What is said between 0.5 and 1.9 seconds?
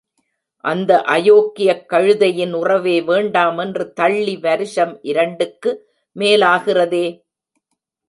அந்த அயோக்கியக்